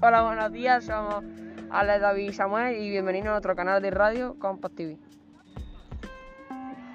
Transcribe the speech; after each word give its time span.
Hola, 0.00 0.22
buenos 0.22 0.52
días, 0.52 0.84
somos 0.84 1.24
Alex 1.70 2.00
David 2.00 2.28
y 2.28 2.32
Samuel 2.32 2.76
y 2.76 2.88
bienvenidos 2.88 3.26
a 3.26 3.30
nuestro 3.32 3.56
canal 3.56 3.82
de 3.82 3.90
radio 3.90 4.38
Compact 4.38 4.76
TV. 4.76 4.96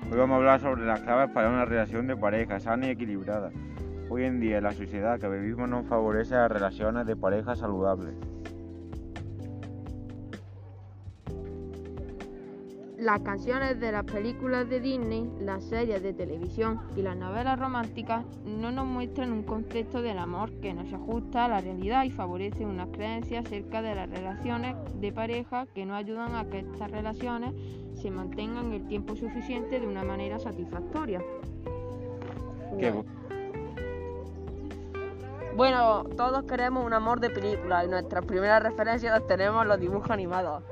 Hoy 0.09 0.17
vamos 0.17 0.35
a 0.35 0.37
hablar 0.37 0.61
sobre 0.61 0.85
las 0.85 1.01
claves 1.01 1.29
para 1.33 1.49
una 1.49 1.65
relación 1.65 2.07
de 2.07 2.15
pareja 2.15 2.61
sana 2.61 2.87
y 2.87 2.91
equilibrada. 2.91 3.51
Hoy 4.09 4.23
en 4.23 4.39
día 4.39 4.61
la 4.61 4.71
sociedad 4.71 5.19
que 5.19 5.27
vivimos 5.27 5.67
no 5.67 5.83
favorece 5.83 6.35
las 6.35 6.49
relaciones 6.49 7.05
de 7.05 7.17
pareja 7.17 7.57
saludables. 7.57 8.15
Las 13.03 13.19
canciones 13.19 13.81
de 13.81 13.91
las 13.91 14.05
películas 14.05 14.69
de 14.69 14.79
Disney, 14.79 15.29
las 15.41 15.65
series 15.65 16.01
de 16.01 16.13
televisión 16.13 16.79
y 16.95 17.01
las 17.01 17.17
novelas 17.17 17.59
románticas 17.59 18.23
no 18.45 18.71
nos 18.71 18.85
muestran 18.85 19.33
un 19.33 19.43
concepto 19.43 20.01
del 20.01 20.17
amor 20.17 20.51
que 20.61 20.73
nos 20.73 20.93
ajusta 20.93 21.43
a 21.43 21.47
la 21.49 21.59
realidad 21.59 22.05
y 22.05 22.11
favorece 22.11 22.65
unas 22.65 22.87
creencias 22.93 23.45
acerca 23.45 23.81
de 23.81 23.93
las 23.93 24.09
relaciones 24.09 24.77
de 25.01 25.11
pareja 25.11 25.65
que 25.75 25.85
no 25.85 25.95
ayudan 25.95 26.33
a 26.33 26.45
que 26.45 26.59
estas 26.59 26.91
relaciones 26.91 27.53
se 28.01 28.09
mantengan 28.09 28.71
el 28.71 28.87
tiempo 28.87 29.17
suficiente 29.17 29.81
de 29.81 29.85
una 29.85 30.05
manera 30.05 30.39
satisfactoria. 30.39 31.21
Qué 32.79 32.89
No. 32.89 33.03
Bueno, 35.57 36.05
todos 36.15 36.45
queremos 36.45 36.85
un 36.85 36.93
amor 36.93 37.19
de 37.19 37.29
película 37.29 37.83
y 37.83 37.89
nuestras 37.89 38.25
primeras 38.25 38.63
referencias 38.63 39.11
las 39.11 39.27
tenemos 39.27 39.61
en 39.63 39.67
los 39.67 39.79
dibujos 39.81 40.09
animados. 40.09 40.63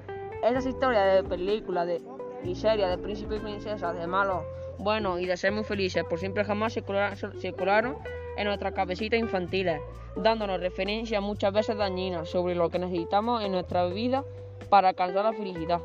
Esas 0.41 0.65
historias 0.65 1.21
de 1.21 1.29
películas 1.29 1.85
de, 1.85 2.01
y 2.43 2.55
series 2.55 2.89
de 2.89 2.97
príncipes 2.97 3.39
y 3.39 3.43
princesas, 3.43 3.97
de 3.97 4.07
malos, 4.07 4.43
buenos 4.77 5.19
y 5.19 5.25
de 5.25 5.37
ser 5.37 5.51
muy 5.51 5.63
felices 5.63 6.03
por 6.03 6.19
siempre 6.19 6.43
jamás 6.43 6.73
se 6.73 6.81
colaron, 6.81 7.17
se 7.39 7.53
colaron 7.53 7.97
en 8.37 8.45
nuestras 8.45 8.73
cabecitas 8.73 9.19
infantiles, 9.19 9.81
dándonos 10.15 10.59
referencias 10.59 11.21
muchas 11.21 11.53
veces 11.53 11.77
dañinas 11.77 12.29
sobre 12.29 12.55
lo 12.55 12.69
que 12.69 12.79
necesitamos 12.79 13.43
en 13.43 13.51
nuestra 13.51 13.85
vida 13.87 14.23
para 14.69 14.89
alcanzar 14.89 15.25
la 15.25 15.33
felicidad. 15.33 15.81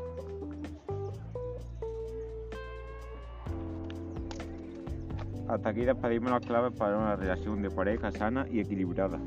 Hasta 5.47 5.69
aquí 5.69 5.85
despedimos 5.85 6.31
las 6.31 6.45
claves 6.45 6.77
para 6.77 6.97
una 6.97 7.15
relación 7.15 7.61
de 7.61 7.69
pareja 7.69 8.11
sana 8.11 8.45
y 8.51 8.59
equilibrada. 8.59 9.17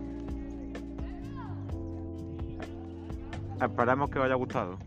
Esperamos 3.62 4.10
que 4.10 4.19
os 4.19 4.24
haya 4.24 4.34
gustado. 4.34 4.78